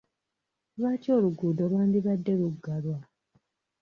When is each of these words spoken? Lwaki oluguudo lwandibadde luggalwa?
Lwaki 0.77 1.09
oluguudo 1.17 1.63
lwandibadde 1.71 2.33
luggalwa? 2.39 2.99